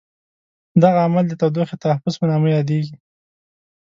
دغه 0.83 0.99
عمل 1.07 1.25
د 1.27 1.33
تودوخې 1.41 1.75
تحفظ 1.83 2.13
په 2.19 2.25
نامه 2.31 2.47
یادیږي. 2.55 2.95